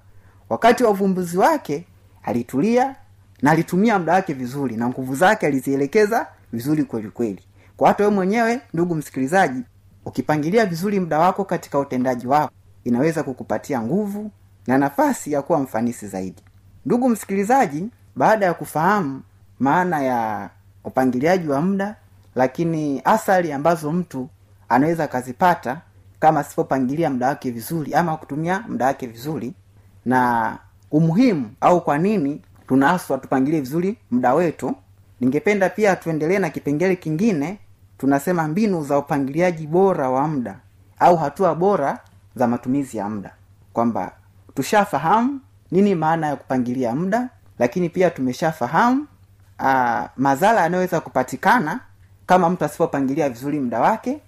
wakati 0.50 0.84
wa 0.84 0.90
uvumbuzi 0.90 1.38
wake 1.38 1.86
alitulia 2.24 2.96
na 3.42 3.52
alitumia 3.52 4.00
muda 4.00 4.14
wake 4.14 4.34
vizuri 4.34 4.76
na 4.78 4.88
nguvu 4.90 5.16
zake 5.16 5.48
alizielekeza 5.48 6.28
vizuri 6.54 6.84
kweli 6.84 7.10
kweli. 7.10 7.44
Kwa 7.78 7.88
hata 7.88 8.04
wewe 8.04 8.16
mwenyewe 8.16 8.62
ndugu 8.74 8.96
msikilizaji 8.96 9.62
ukipangilia 10.06 10.66
vizuri 10.66 11.00
muda 11.00 11.20
wako 11.20 11.46
katika 11.46 11.80
utendaji 11.80 12.28
wako 12.28 12.52
inaweza 12.84 13.24
kukupatia 13.24 13.82
nguvu 13.82 14.32
na 14.68 14.78
nafasi 14.78 15.32
ya 15.32 15.42
kuwa 15.42 15.60
mfanisi 15.60 16.08
zaidi. 16.08 16.44
Ndugu 16.86 17.10
msikilizaji 17.10 17.90
baada 18.16 18.46
ya 18.46 18.54
kufahamu 18.54 19.22
maana 19.60 20.02
ya 20.04 20.50
upangiliaji 20.84 21.48
wa 21.48 21.62
muda 21.62 21.96
lakini 22.36 23.02
athari 23.06 23.52
ambazo 23.52 23.92
mtu 23.92 24.30
anaweza 24.70 25.04
akazipata 25.04 25.82
kama 26.20 26.40
asipopangilia 26.40 27.10
muda 27.10 27.28
wake 27.28 27.52
vizuri 27.52 27.94
ama 27.94 28.18
kutumia 28.18 28.64
muda 28.68 28.86
wake 28.86 29.08
vizuri 29.08 29.54
na 30.08 30.58
umuhimu 30.91 31.52
au 31.62 31.82
kwa 31.82 31.98
nini 31.98 32.41
tunaaswa 32.67 33.17
tupangilie 33.17 33.60
vizuri 33.60 33.98
muda 34.12 34.34
wetu. 34.34 34.76
Ningependa 35.22 35.70
pia 35.70 35.96
tuendelee 35.96 36.39
na 36.39 36.50
kipengele 36.50 36.96
kingine 36.96 37.60
tunasema 37.98 38.48
mbinu 38.48 38.84
za 38.84 38.98
upangiliaji 38.98 39.67
bora 39.67 40.10
wa 40.10 40.28
muda 40.28 40.60
au 41.00 41.17
hatua 41.17 41.56
bora 41.56 42.00
za 42.36 42.48
matumizi 42.48 42.98
ya 42.98 43.10
muda. 43.10 43.32
Kwamba 43.74 44.12
tushafahamu 44.54 45.39
nini 45.72 45.96
maana 45.96 46.28
ya 46.28 46.36
kupangilia 46.36 46.96
muda 46.96 47.30
lakini 47.60 47.89
pia 47.89 48.10
tumeshafahamu 48.10 49.08
ah, 49.60 50.10
madhara 50.17 50.62
yanayoweza 50.62 51.00
kupatikana 51.00 51.80
kama 52.26 52.50
mtu 52.50 52.65
asipopangilia 52.65 53.30
vizuri 53.30 53.60
muda 53.60 53.80
wake. 53.80 54.20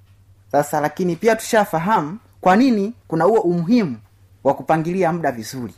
Sasa 0.52 0.82
lakini 0.82 1.16
pia 1.16 1.36
tushafahamu 1.36 2.18
kwa 2.42 2.56
nini 2.56 2.94
kuna 3.08 3.24
huo 3.26 3.40
umuhimu 3.40 3.98
wa 4.44 4.54
kupangilia 4.54 5.14
muda 5.14 5.32
vizuri. 5.32 5.74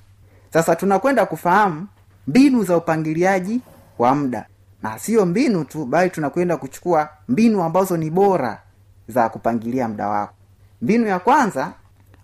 Sasa 0.54 0.76
tunakwenda 0.76 1.26
kufahamu 1.26 1.88
mbinu 2.28 2.64
za 2.64 2.78
upangiliaji 2.78 3.62
wa 4.00 4.16
muda. 4.16 4.46
Na 4.84 5.00
sio 5.00 5.26
mbinu 5.26 5.64
tu 5.64 5.86
bali 5.86 6.10
tunakwenda 6.10 6.58
kuchukua 6.58 7.10
mbinu 7.28 7.64
ambazo 7.64 7.98
ni 7.98 8.10
bora 8.10 8.62
za 9.08 9.30
kupangilia 9.30 9.88
muda 9.88 10.08
wako. 10.08 10.34
Mbinu 10.82 11.08
ya 11.08 11.20
kwanza 11.20 11.72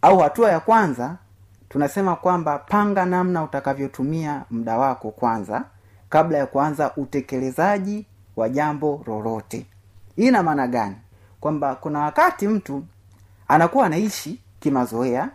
au 0.01 0.17
hatua 0.19 0.51
ya 0.51 0.59
kwanza 0.59 1.15
tunasema 1.69 2.15
kwamba 2.15 2.57
panga 2.59 3.05
namna 3.05 3.43
utakavyotumia 3.43 4.43
muda 4.51 4.77
wako 4.77 5.11
kwanza 5.11 5.63
kabla 6.09 6.37
ya 6.37 6.45
kuanza 6.45 6.91
utekelezaji 6.95 8.05
wa 8.35 8.49
jambo 8.49 9.03
lolote. 9.07 9.65
Hii 10.15 10.27
ina 10.27 10.43
maana 10.43 10.67
gani? 10.67 10.95
Kwamba 11.39 11.75
kuna 11.75 11.99
wakati 11.99 12.47
mtu 12.47 12.83
anakuwa 13.47 13.85
anaishi 13.85 14.41
kimazoea 14.59 15.29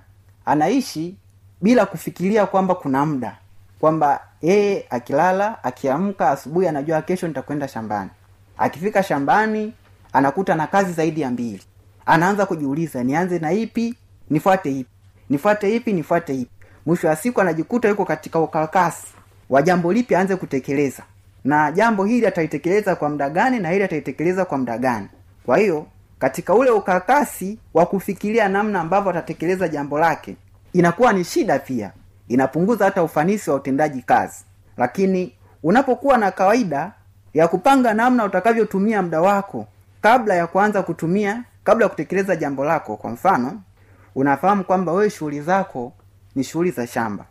anaishi 0.47 1.17
bila 1.63 1.87
kufikiria 1.87 2.47
kwamba 2.47 2.75
kuna 2.75 3.07
muda 3.07 3.37
kwamba 3.81 4.21
yeye 4.43 4.87
akilala 4.91 5.65
akiamka 5.65 6.31
asubuhi 6.31 6.67
anajua 6.69 7.03
kesho 7.03 7.29
nitakwenda 7.29 7.69
shambani. 7.69 8.11
Akifika 8.59 9.03
shambani 9.03 9.73
anakuta 10.13 10.55
na 10.55 10.67
kazi 10.67 10.93
zaidi 10.93 11.21
ya 11.21 11.31
mbili. 11.31 11.63
Anaanza 12.07 12.47
kujiuliza 12.47 13.05
nianze 13.05 13.39
na 13.39 13.53
ipi 13.53 13.95
nifuate 14.31 14.71
ipi? 14.79 14.91
Nifuate 15.31 15.77
ipi 15.77 15.93
nifuate 15.93 16.35
ipi? 16.35 16.51
Mwisho 16.87 17.09
wa 17.09 17.17
siku 17.17 17.41
anajikuta 17.41 17.89
yuko 17.89 18.05
katika 18.05 18.41
ukarakasi 18.41 19.07
wa 19.51 19.63
jambo 19.63 19.93
lipi 19.93 20.15
aanze 20.17 20.37
kutekeleza. 20.37 21.03
Na 21.45 21.73
jambo 21.73 22.05
hili 22.05 22.27
atalitekeleza 22.27 22.97
kwa 22.97 23.09
muda 23.09 23.31
gani 23.31 23.59
na 23.59 23.71
hili 23.71 23.85
atalitekeleza 23.85 24.45
kwa 24.45 24.59
muda 24.59 24.79
gani? 24.79 25.09
Kwa 25.47 25.59
hiyo 25.59 25.87
katika 26.23 26.55
ule 26.55 26.71
ukakasi 26.71 27.59
wa 27.75 27.87
kufikiria 27.87 28.49
namna 28.49 28.81
ambavyo 28.81 29.11
atatekeleza 29.11 29.69
jambo 29.69 29.99
lake 29.99 30.37
inakuwa 30.73 31.13
ni 31.13 31.25
shida 31.25 31.59
pia. 31.59 31.93
Inapunguza 32.29 32.85
hata 32.85 33.03
ufanisi 33.03 33.51
wa 33.51 33.57
utendaji 33.57 34.03
kazi. 34.03 34.45
Lakini 34.77 35.35
unapokuwa 35.63 36.19
na 36.19 36.31
kawaida 36.31 36.93
ya 37.35 37.49
kupanga 37.49 37.95
namna 37.95 38.25
utakavyotumia 38.25 39.03
muda 39.03 39.21
wako 39.21 39.67
kabla 40.01 40.35
ya 40.35 40.47
kuanza 40.47 40.83
kutumia 40.83 41.45
kabla 41.65 41.85
ya 41.85 41.89
kutekeleza 41.89 42.37
jambo 42.37 42.65
lako 42.65 42.97
kwa 42.97 43.11
mfano 43.11 43.63
unafahamu 44.15 44.65
kwamba 44.65 44.93
wewe 44.93 45.11
shughuli 45.11 45.41
zako 45.41 45.93
ni 46.35 46.45
shughuli 46.45 46.71
za 46.71 46.87
shamba. 46.87 47.25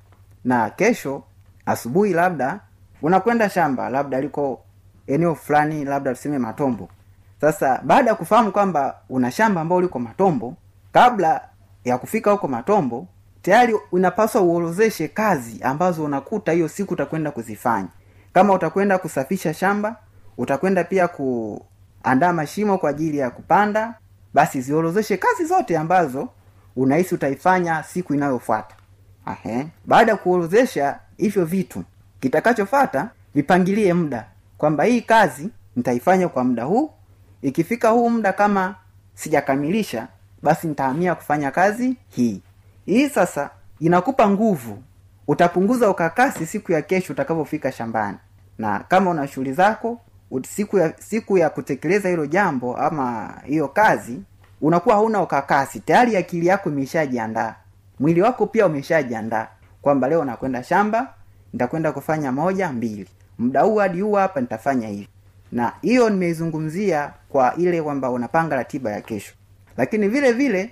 Na 0.45 0.69
kesho 0.69 1.23
asubuhi 1.65 2.13
labda 2.13 2.59
unakwenda 3.01 3.49
shamba 3.49 3.89
labda 3.89 4.21
liko 4.21 4.61
eneo 5.07 5.35
fulani 5.35 5.85
labda 5.85 6.13
tuseme 6.13 6.37
matombo 6.39 6.89
sasa 7.41 7.81
baada 7.83 8.09
ya 8.09 8.15
kufahamu 8.15 8.51
kwamba 8.51 8.95
una 9.09 9.31
shamba 9.31 9.61
ambao 9.61 9.81
liko 9.81 9.99
matombo 9.99 10.55
kabla 10.93 11.41
ya 11.85 11.97
kufika 11.97 12.31
huko 12.31 12.47
matombo 12.47 13.07
tayari 13.41 13.75
unapaswa 13.91 14.41
uorozeshe 14.41 15.07
kazi 15.07 15.63
ambazo 15.63 16.03
unakuta 16.03 16.51
hiyo 16.51 16.67
siku 16.67 16.93
utakwenda 16.93 17.31
kuzifanya. 17.31 17.87
Kama 18.33 18.53
utakwenda 18.53 18.97
kusafisha 18.97 19.53
shamba 19.53 19.95
utakwenda 20.37 20.83
pia 20.83 21.07
kuandaa 21.07 22.33
mashimo 22.33 22.77
kwa 22.77 22.89
ajili 22.89 23.17
ya 23.17 23.29
kupanda 23.29 23.93
basi 24.33 24.61
ziorozeshe 24.61 25.17
kazi 25.17 25.45
zote 25.45 25.77
ambazo 25.77 26.29
unahisi 26.75 27.15
utaifanya 27.15 27.83
siku 27.83 28.13
inayofuata. 28.13 28.75
Baada 29.85 30.11
ya 30.11 30.17
kuorozesha 30.17 30.99
hivyo 31.17 31.45
vitu 31.45 31.83
kitakachofata 32.19 33.09
vipangilie 33.35 33.93
muda 33.93 34.25
kwamba 34.57 34.83
hii 34.83 35.01
kazi 35.01 35.49
nitaifanya 35.75 36.27
kwa 36.27 36.43
muda 36.43 36.63
huu 36.63 36.91
ikifika 37.41 37.89
huu 37.89 38.09
muda 38.09 38.33
kama 38.33 38.75
sijakamilisha 39.13 40.07
basi 40.41 40.67
nitahamia 40.67 41.15
kufanya 41.15 41.51
kazi 41.51 41.95
hii. 42.09 42.41
Hii 42.85 43.09
sasa 43.09 43.49
inakupa 43.79 44.29
nguvu. 44.29 44.83
Utapunguza 45.27 45.89
ukakasi 45.89 46.45
siku 46.45 46.71
ya 46.71 46.81
kesho 46.81 47.13
utakapofika 47.13 47.71
shambani. 47.71 48.17
Na 48.57 48.79
kama 48.79 49.09
una 49.11 49.27
shughuli 49.27 49.53
zako 49.53 50.01
siku 50.47 50.77
ya 50.77 50.93
siku 50.99 51.37
ya 51.37 51.49
kutekeleza 51.49 52.09
hilo 52.09 52.25
jambo 52.25 52.77
ama 52.77 53.33
hiyo 53.45 53.67
kazi 53.67 54.21
unakuwa 54.61 54.95
hauna 54.95 55.21
ukakasi. 55.21 55.79
Tayari 55.79 56.17
akili 56.17 56.47
yako 56.47 56.69
imeshajiandaa. 56.69 57.55
Mwili 57.99 58.21
wako 58.21 58.47
pia 58.47 58.65
umeshajiandaa 58.65 59.47
kwamba 59.81 60.07
leo 60.07 60.25
nakwenda 60.25 60.63
shamba 60.63 61.13
nitakwenda 61.53 61.91
kufanya 61.91 62.31
moja 62.31 62.71
mbili. 62.71 63.07
Muda 63.39 63.61
huu 63.61 63.75
hadi 63.77 64.01
huu 64.01 64.13
hapa 64.13 64.41
nitafanya 64.41 64.87
hivi 64.87 65.07
na 65.51 65.73
hiyo 65.81 66.09
nimeizungumzia 66.09 67.13
kwa 67.29 67.55
ile 67.55 67.81
kwamba 67.81 68.09
unapanga 68.09 68.55
ratiba 68.55 68.91
ya 68.91 69.01
kesho. 69.01 69.33
Lakini 69.77 70.07
vile 70.07 70.31
vile 70.33 70.71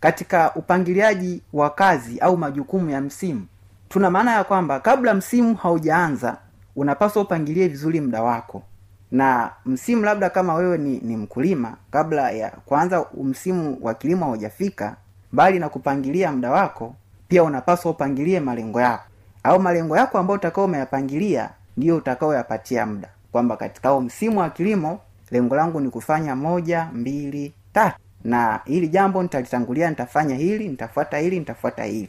katika 0.00 0.54
upangiliaji 0.54 1.42
wa 1.52 1.70
kazi 1.70 2.18
au 2.18 2.36
majukumu 2.36 2.90
ya 2.90 3.00
msimu 3.00 3.46
tuna 3.88 4.10
maana 4.10 4.32
ya 4.32 4.44
kwamba 4.44 4.80
kabla 4.80 5.14
msimu 5.14 5.54
haujaanza 5.54 6.36
unapaswa 6.76 7.22
upangilie 7.22 7.68
vizuri 7.68 8.00
muda 8.00 8.22
wako. 8.22 8.62
Na 9.10 9.50
msimu 9.66 10.04
labda 10.04 10.30
kama 10.30 10.54
wewe 10.54 10.78
ni, 10.78 10.98
ni 10.98 11.16
mkulima 11.16 11.76
kabla 11.90 12.30
ya 12.30 12.50
kwanza 12.50 13.04
msimu 13.22 13.78
wa 13.82 13.94
kilimo 13.94 14.24
haujafika 14.24 14.96
mbali 15.32 15.58
na 15.58 15.68
kupangilia 15.68 16.32
muda 16.32 16.50
wako 16.50 16.94
pia 17.28 17.42
unapaswa 17.44 17.90
upangilie 17.90 18.40
malengo 18.40 18.80
yako. 18.80 19.04
Au 19.42 19.60
malengo 19.60 19.96
yako 19.96 20.18
ambayo 20.18 20.38
utakao 20.38 20.64
umeyapangilia 20.64 21.50
ndiyo 21.76 21.96
utakaoyapatia 21.96 22.86
muda 22.86 23.08
kwamba 23.38 23.56
katika 23.56 23.88
huo 23.88 24.00
msimu 24.00 24.38
wa 24.40 24.50
kilimo 24.50 25.00
lengo 25.30 25.56
langu 25.56 25.80
ni 25.80 25.90
kufanya 25.90 26.36
moja 26.36 26.88
mbili 26.92 27.52
tatu. 27.72 27.96
Na 28.24 28.60
hili 28.64 28.88
jambo 28.88 29.22
nitalitangulia 29.22 29.90
nitafanya 29.90 30.36
hili 30.36 30.68
nitafuata 30.68 31.18
hili 31.18 31.38
nitafuata 31.38 31.84
hili. 31.84 32.08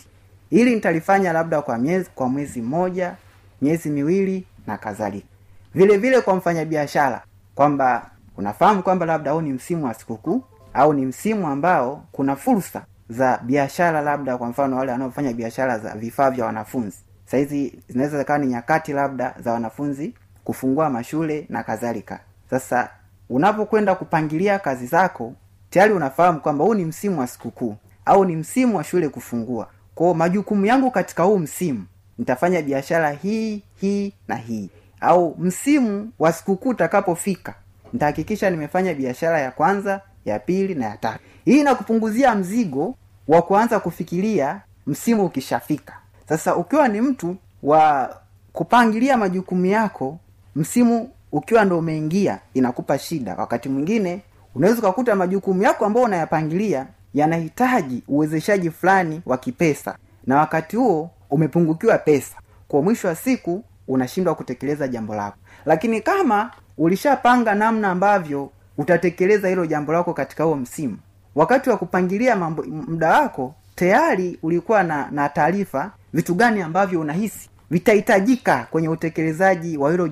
Hili 0.50 0.76
nitalifanya 0.76 1.34
labda 1.34 1.62
kwa 1.62 1.78
miezi 1.78 2.10
kwa 2.16 2.30
mwezi 2.30 2.62
mmoja 2.62 3.16
miezi 3.62 3.90
miwili 3.90 4.46
na 4.68 4.78
kadhalika. 4.78 5.28
Vile 5.76 5.98
vile 5.98 6.22
kwa 6.22 6.36
mfanyabiashara 6.36 7.24
kwamba 7.56 8.10
unafahamu 8.38 8.84
kwamba 8.84 9.06
labda 9.06 9.32
huu 9.32 9.42
ni 9.42 9.54
msimu 9.54 9.86
wa 9.86 9.94
sikukuu 9.94 10.44
au 10.74 10.94
ni 10.94 11.06
msimu 11.06 11.48
ambao 11.48 12.04
kuna 12.12 12.36
fursa 12.36 12.82
za 13.10 13.38
biashara 13.44 14.02
labda 14.02 14.38
kwa 14.38 14.48
mfano 14.48 14.78
wale 14.78 14.92
wanaofanya 14.92 15.34
biashara 15.34 15.80
za 15.80 15.96
vifaa 15.96 16.32
vya 16.32 16.46
wanafunzi. 16.46 16.98
Sahizi 17.26 17.80
zinaweza 17.90 18.18
zikawa 18.20 18.40
ni 18.40 18.48
nyakati 18.48 18.94
labda 18.94 19.36
za 19.40 19.54
wanafunzi 19.54 20.14
kufungua 20.54 20.90
mashule 20.90 21.46
na 21.50 21.64
kadhalika. 21.64 22.20
Sasa 22.50 22.90
unapokwenda 23.30 23.96
kupangilia 23.96 24.60
kazi 24.60 24.86
zako 24.88 25.34
tayari 25.70 25.94
unafahamu 25.94 26.40
kwamba 26.40 26.66
huu 26.66 26.74
ni 26.74 26.86
msimu 26.86 27.20
wa 27.20 27.28
sikukuu 27.28 27.76
au 28.06 28.26
ni 28.26 28.36
msimu 28.36 28.78
wa 28.78 28.84
shule 28.84 29.10
kufungua. 29.10 29.68
Kwao 29.96 30.14
majukumu 30.14 30.66
yangu 30.66 30.92
katika 30.92 31.24
huu 31.24 31.38
msimu 31.40 31.86
nitafanya 32.18 32.62
biashara 32.62 33.12
hii 33.12 33.64
hii 33.76 34.14
na 34.28 34.36
hii. 34.36 34.70
Au 35.02 35.36
msimu 35.40 36.12
wa 36.20 36.34
sikukuu 36.34 36.70
utakapofika 36.70 37.54
nitahakikisha 37.94 38.50
nimefanya 38.50 38.94
biashara 38.94 39.40
ya 39.40 39.52
kwanza 39.52 40.02
ya 40.26 40.40
pili 40.40 40.76
na 40.76 40.86
ya 40.86 40.98
tatu. 40.98 41.20
Hii 41.46 41.60
inakupunguzia 41.60 42.36
mzigo 42.36 42.96
wa 43.28 43.42
kuanza 43.42 43.80
kufikiria 43.80 44.62
msimu 44.88 45.26
ukishafika. 45.26 45.94
Sasa 46.30 46.56
ukiwa 46.56 46.88
ni 46.88 47.02
mtu 47.02 47.36
wa 47.64 48.16
kupangilia 48.54 49.18
majukumu 49.18 49.66
yako 49.66 50.20
msimu 50.56 51.10
ukiwa 51.32 51.66
ndo 51.66 51.78
umeingia 51.80 52.40
inakupa 52.54 52.98
shida. 52.98 53.36
Wakati 53.36 53.70
mwingine 53.70 54.22
unaweza 54.56 54.80
ukakuta 54.80 55.16
majukumu 55.16 55.64
yako 55.64 55.86
ambayo 55.86 56.06
unayapangilia 56.06 56.88
yanahitaji 57.14 58.04
uwezeshaji 58.08 58.72
fulani 58.72 59.22
wa 59.26 59.38
kipesa 59.38 59.96
na 60.28 60.38
wakati 60.38 60.76
huo 60.78 61.10
umepungukiwa 61.30 61.98
pesa. 61.98 62.36
Kwa 62.68 62.82
mwisho 62.82 63.08
wa 63.08 63.16
siku 63.16 63.64
unashindwa 63.88 64.36
kutekeleza 64.36 64.88
jambo 64.88 65.16
lako. 65.16 65.38
Lakini 65.66 66.02
kama 66.02 66.52
ulishapanga 66.78 67.56
namna 67.56 67.90
ambavyo 67.92 68.52
utatekeleza 68.78 69.48
hilo 69.50 69.66
jambo 69.66 69.94
lako 69.94 70.14
katika 70.14 70.44
huo 70.44 70.56
msimu 70.56 70.98
wakati 71.36 71.70
wa 71.70 71.78
kupangilia 71.78 72.36
mambo 72.36 72.64
muda 72.64 73.22
wako 73.22 73.56
tayari 73.76 74.40
ulikuwa 74.44 74.84
na 74.84 75.08
na 75.12 75.30
taarifa 75.30 75.92
vitu 76.14 76.36
gani 76.36 76.62
ambavyo 76.62 77.00
unahisi 77.02 77.50
vitahitajika 77.72 78.68
kwenye 78.72 78.90
utekelezaji 78.90 79.78
wa 79.78 79.92
hilo 79.92 80.08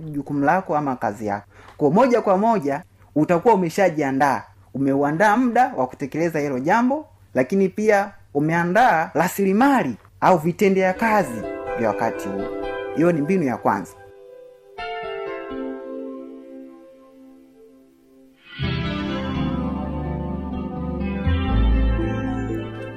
jukumu 0.00 0.44
lako 0.44 0.76
ama 0.76 0.96
kazi 0.96 1.26
yako. 1.26 1.46
Kwa 1.76 1.90
moja 1.90 2.20
kwa 2.20 2.38
moja 2.38 2.82
utakuwa 3.14 3.54
umeshajiandaa. 3.54 4.42
Umeuandaa 4.74 5.36
muda 5.36 5.72
wa 5.76 5.86
kutekeleza 5.86 6.38
hilo 6.40 6.58
jambo 6.58 7.06
lakini 7.34 7.68
pia 7.68 8.10
umeandaa 8.34 9.10
rasilimali 9.14 9.96
au 10.20 10.38
vitendea 10.38 10.92
kazi 10.92 11.42
vya 11.78 11.88
wakati 11.88 12.28
huo. 12.28 12.44
Hiyo 12.96 13.12
ni 13.12 13.20
mbinu 13.20 13.42
ya 13.42 13.56
kwanza 13.56 13.92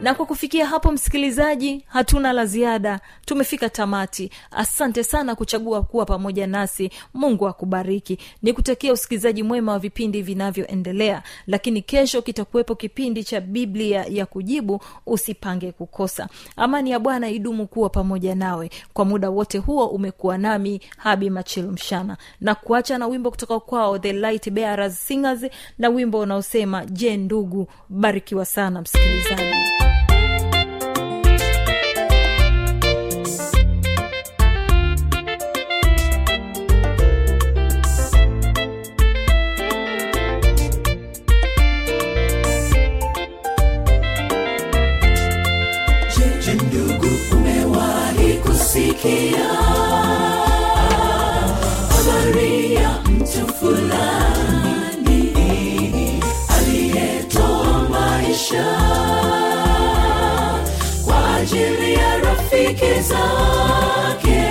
na 0.02 0.14
kwa 0.14 0.26
kufikia 0.26 0.66
hapo 0.66 0.92
msikilizaji 0.92 1.84
hatuna 1.88 2.34
la 2.34 2.46
ziada. 2.46 3.00
Tumefika 3.26 3.70
tamati. 3.70 4.32
Asante 4.52 5.04
sana 5.04 5.36
kuchagua 5.36 5.84
kuwa 5.84 6.06
pamoja 6.06 6.48
nasi. 6.48 6.92
Mungu 7.14 7.48
akubariki. 7.48 8.18
Ni 8.42 8.54
kutakia 8.54 8.94
usikilizaji 8.94 9.44
mwema 9.44 9.72
wa 9.72 9.80
vipindi 9.80 10.22
vinavyoendelea. 10.22 11.24
Lakini 11.48 11.82
kesho 11.82 12.22
kitakuwepo 12.22 12.76
kipindi 12.76 13.24
cha 13.24 13.42
biblia 13.42 14.06
ya 14.10 14.26
kujibu 14.26 14.82
usipange 15.06 15.72
kukosa. 15.72 16.28
Amani 16.56 16.92
ya 16.92 17.00
bwana 17.00 17.30
idumu 17.30 17.68
kuwa 17.68 17.90
pamoja 17.90 18.36
nawe. 18.36 18.70
Kwa 18.94 19.06
muda 19.06 19.30
wote 19.30 19.58
huo 19.58 19.88
umekuwa 19.88 20.38
nami 20.38 20.82
habi 20.98 21.30
machelo 21.30 21.72
mshana. 21.72 22.18
Na 22.42 22.56
kuacha 22.56 22.98
na 22.98 23.08
wimbo 23.08 23.32
kutoka 23.32 23.60
kwao 23.60 24.00
the 24.00 24.14
light 24.14 24.50
bearers 24.50 25.08
singers 25.08 25.46
na 25.78 25.90
wimbo 25.90 26.20
unaosema 26.20 26.86
je 26.86 27.18
ndugu 27.18 27.68
barikiwa 27.90 28.46
sana 28.46 28.82
msikilizaji 28.82 29.71
ajili 61.42 61.94
ya 61.94 62.18
rafiki 62.18 63.02
zake 63.02 64.44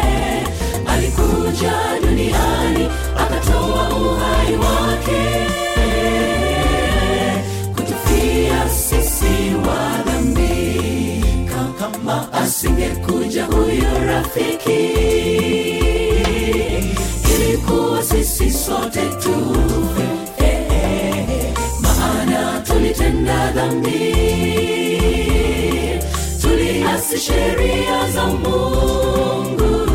alikuja 0.87 2.00
asingekuja 12.65 13.45
huyo 13.45 14.05
rafiki. 14.07 14.91
Ilikuwa 17.35 18.03
sisi 18.03 18.51
sote 18.51 19.01
tufe 19.01 20.09
Eh, 20.39 21.53
maana 21.81 22.61
tulitenda 22.61 23.51
dhambi. 23.53 24.15
Tuliasi 26.41 27.19
sheria 27.19 28.11
za 28.15 28.27
mungu. 28.27 29.87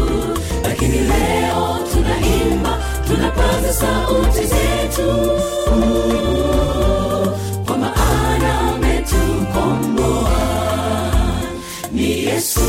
Lakini 0.63 0.97
leo 0.97 1.77
tunaimba 1.93 2.77
tunapaza 3.07 3.73
sauti 3.73 4.39
zetu. 4.39 5.31
kwa 5.65 7.14
yesu 12.35 12.59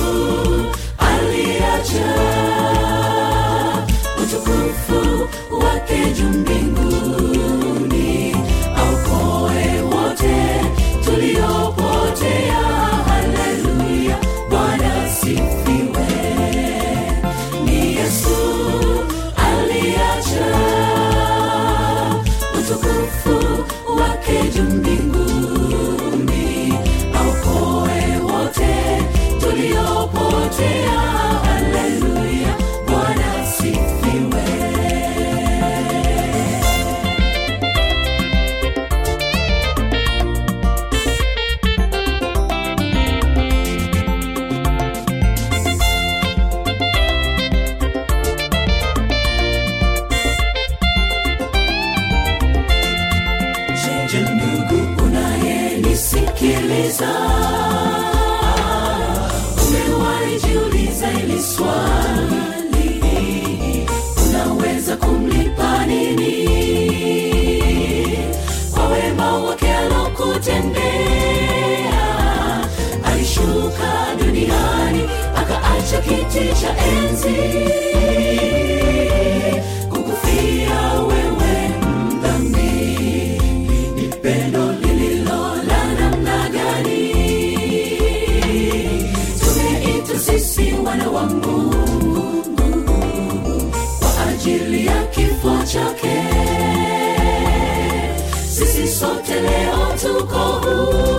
sote 98.99 99.41
leo 99.41 99.79
tuko 100.03 100.39
huu 100.39 101.16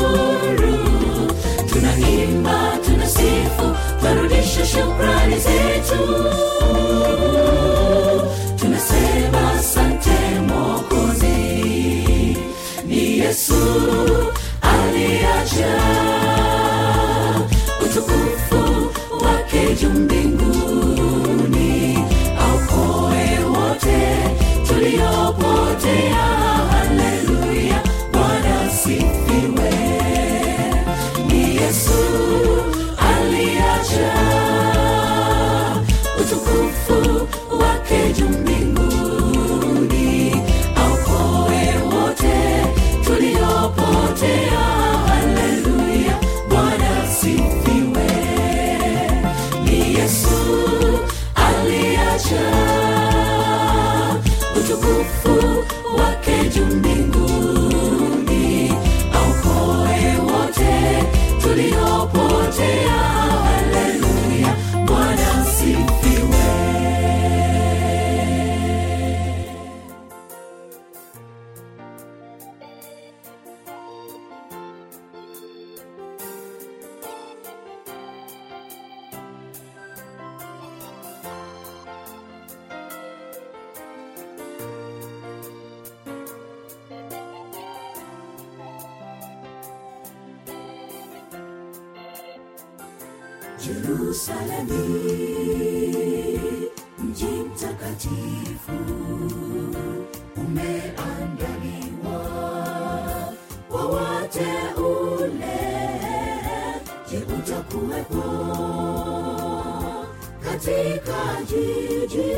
katika 110.57 111.37
jiji 111.49 112.35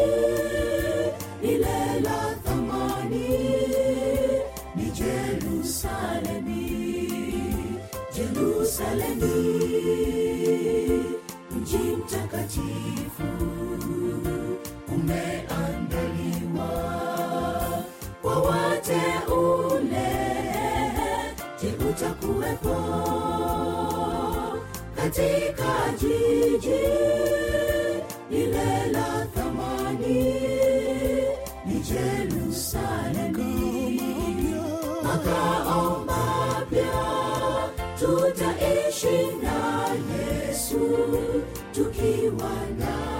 lile 1.41 1.99
la 2.03 2.35
thamani 2.43 3.29
ni 4.75 4.91
Jerusalemi, 4.91 6.61
Jerusalemi, 8.15 9.33
mji 11.51 11.77
mtakatifu 11.77 13.23
umeandaliwa 14.95 16.71
kwa 18.21 18.35
wateule. 18.41 20.09
Je, 21.61 21.73
utakuwepo 21.89 22.75
katika 24.95 25.93
jiji 25.99 26.79
la 28.93 29.09
thamani 29.35 30.23
ni 31.65 31.77
Yerusalemu, 31.91 33.51
makao 35.03 36.05
mapya 36.05 36.99
tutaishi 37.99 39.17
na 39.43 39.57
Yesu 40.11 40.83
tukiwa 41.73 42.51
naye. 42.79 43.18